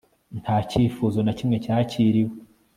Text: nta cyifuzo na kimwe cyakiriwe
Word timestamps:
nta 0.41 0.55
cyifuzo 0.69 1.19
na 1.23 1.33
kimwe 1.37 1.57
cyakiriwe 1.65 2.35